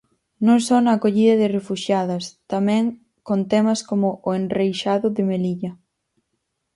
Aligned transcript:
Non 0.45 0.59
só 0.67 0.77
na 0.81 0.91
acollida 0.95 1.35
de 1.41 1.51
refuxiadas, 1.57 2.23
tamén 2.51 2.83
con 3.27 3.39
temas 3.51 3.79
como 3.89 4.07
o 4.27 4.29
enreixado 4.39 5.07
de 5.15 5.23
Melilla. 5.29 5.71